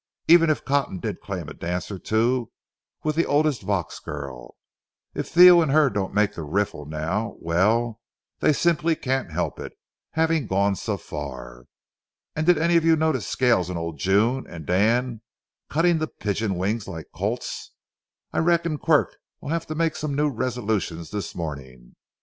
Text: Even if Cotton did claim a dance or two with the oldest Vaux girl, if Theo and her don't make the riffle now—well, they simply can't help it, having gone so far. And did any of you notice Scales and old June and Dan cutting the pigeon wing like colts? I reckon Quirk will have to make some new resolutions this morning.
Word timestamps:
Even 0.27 0.49
if 0.49 0.65
Cotton 0.65 0.97
did 0.97 1.21
claim 1.21 1.47
a 1.47 1.53
dance 1.53 1.91
or 1.91 1.99
two 1.99 2.49
with 3.03 3.15
the 3.15 3.27
oldest 3.27 3.61
Vaux 3.61 3.99
girl, 3.99 4.55
if 5.13 5.29
Theo 5.29 5.61
and 5.61 5.71
her 5.71 5.91
don't 5.91 6.11
make 6.11 6.33
the 6.33 6.41
riffle 6.41 6.87
now—well, 6.87 8.01
they 8.39 8.51
simply 8.51 8.95
can't 8.95 9.31
help 9.31 9.59
it, 9.59 9.73
having 10.13 10.47
gone 10.47 10.75
so 10.75 10.97
far. 10.97 11.65
And 12.35 12.47
did 12.47 12.57
any 12.57 12.77
of 12.77 12.83
you 12.83 12.95
notice 12.95 13.27
Scales 13.27 13.69
and 13.69 13.77
old 13.77 13.99
June 13.99 14.47
and 14.49 14.65
Dan 14.65 15.21
cutting 15.69 15.99
the 15.99 16.07
pigeon 16.07 16.55
wing 16.55 16.81
like 16.87 17.05
colts? 17.15 17.69
I 18.33 18.39
reckon 18.39 18.79
Quirk 18.79 19.17
will 19.39 19.49
have 19.49 19.67
to 19.67 19.75
make 19.75 19.95
some 19.95 20.15
new 20.15 20.29
resolutions 20.31 21.11
this 21.11 21.35
morning. 21.35 21.95